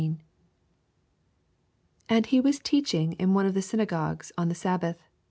[0.01, 0.19] 10
[2.09, 4.95] And he was teacbinff in one of the synagogues on the Babbath.